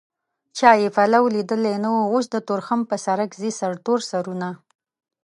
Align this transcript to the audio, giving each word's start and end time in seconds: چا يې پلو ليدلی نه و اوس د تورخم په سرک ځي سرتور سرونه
چا 0.57 0.71
يې 0.81 0.89
پلو 0.95 1.23
ليدلی 1.35 1.75
نه 1.83 1.89
و 1.91 1.97
اوس 2.13 2.25
د 2.31 2.35
تورخم 2.47 2.81
په 2.89 2.95
سرک 3.05 3.31
ځي 3.39 3.51
سرتور 3.59 3.99
سرونه 4.11 4.49